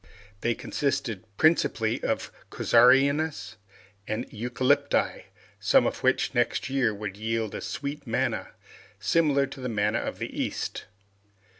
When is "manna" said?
8.07-8.47, 9.69-9.99